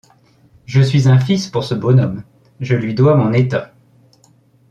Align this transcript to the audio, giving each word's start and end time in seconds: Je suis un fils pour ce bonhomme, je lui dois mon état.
Je 0.65 0.81
suis 0.81 1.07
un 1.09 1.19
fils 1.19 1.47
pour 1.47 1.63
ce 1.63 1.75
bonhomme, 1.75 2.23
je 2.59 2.73
lui 2.75 2.95
dois 2.95 3.13
mon 3.15 3.33
état. 3.33 3.71